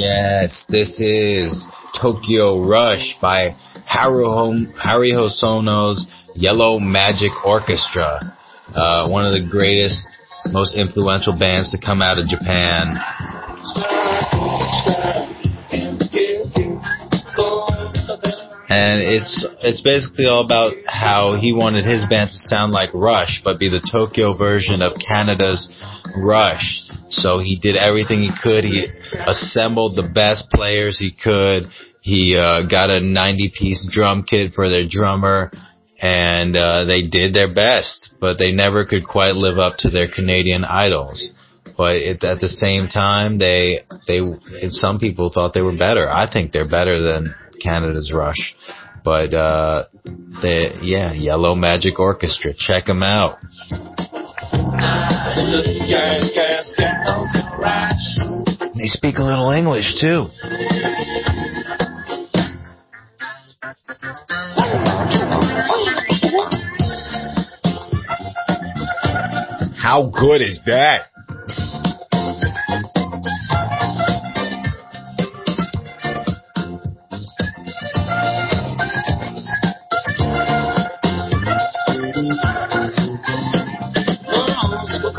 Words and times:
Yes, 0.00 0.64
this 0.66 0.98
is 0.98 1.66
Tokyo 2.00 2.66
Rush 2.66 3.18
by 3.20 3.54
Haru, 3.86 4.64
Hosono's 5.12 6.10
Yellow 6.34 6.78
Magic 6.78 7.32
Orchestra. 7.44 8.18
Uh, 8.74 9.10
one 9.10 9.26
of 9.26 9.34
the 9.34 9.46
greatest, 9.50 10.06
most 10.54 10.74
influential 10.74 11.38
bands 11.38 11.72
to 11.72 11.78
come 11.78 12.00
out 12.00 12.16
of 12.16 12.26
Japan. 12.28 12.96
And 18.70 19.02
it's 19.02 19.46
it's 19.60 19.82
basically 19.82 20.24
all 20.24 20.42
about 20.42 20.72
how 20.86 21.36
he 21.38 21.52
wanted 21.52 21.84
his 21.84 22.06
band 22.06 22.30
to 22.30 22.38
sound 22.38 22.72
like 22.72 22.88
Rush, 22.94 23.42
but 23.44 23.58
be 23.58 23.68
the 23.68 23.86
Tokyo 23.92 24.32
version 24.32 24.80
of 24.80 24.94
Canada's 24.96 25.68
Rush. 26.16 26.89
So 27.10 27.38
he 27.38 27.58
did 27.60 27.76
everything 27.76 28.20
he 28.20 28.30
could. 28.42 28.64
He 28.64 28.86
assembled 29.26 29.96
the 29.96 30.08
best 30.08 30.50
players 30.50 30.98
he 30.98 31.12
could. 31.12 31.64
He 32.02 32.36
uh, 32.36 32.66
got 32.66 32.90
a 32.90 33.00
90 33.00 33.52
piece 33.54 33.88
drum 33.92 34.24
kit 34.28 34.52
for 34.54 34.68
their 34.68 34.86
drummer 34.88 35.50
and 36.00 36.56
uh, 36.56 36.84
they 36.84 37.02
did 37.02 37.34
their 37.34 37.52
best, 37.52 38.14
but 38.20 38.38
they 38.38 38.52
never 38.52 38.86
could 38.86 39.04
quite 39.06 39.34
live 39.34 39.58
up 39.58 39.76
to 39.78 39.90
their 39.90 40.08
Canadian 40.08 40.64
idols. 40.64 41.36
But 41.76 41.96
it, 41.96 42.24
at 42.24 42.40
the 42.40 42.48
same 42.48 42.88
time, 42.88 43.38
they 43.38 43.80
they 44.06 44.20
some 44.68 44.98
people 44.98 45.30
thought 45.30 45.52
they 45.52 45.62
were 45.62 45.76
better. 45.76 46.08
I 46.08 46.30
think 46.30 46.52
they're 46.52 46.68
better 46.68 47.00
than 47.00 47.34
Canada's 47.62 48.10
Rush. 48.14 48.54
But 49.04 49.32
uh, 49.34 49.84
they 50.42 50.72
yeah, 50.82 51.12
Yellow 51.12 51.54
Magic 51.54 51.98
Orchestra, 51.98 52.52
check 52.54 52.86
them 52.86 53.02
out. 53.02 53.38
Speak 58.92 59.18
a 59.18 59.22
little 59.22 59.52
English 59.52 60.00
too. 60.00 60.26
How 69.76 70.10
good 70.10 70.42
is 70.42 70.60
that? 70.66 71.09